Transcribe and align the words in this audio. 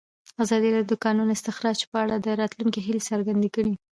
ازادي 0.43 0.69
راډیو 0.75 0.89
د 0.91 0.95
د 0.99 1.01
کانونو 1.03 1.31
استخراج 1.37 1.79
په 1.91 1.97
اړه 2.03 2.15
د 2.19 2.27
راتلونکي 2.41 2.79
هیلې 2.85 3.01
څرګندې 3.09 3.49
کړې. 3.55 3.73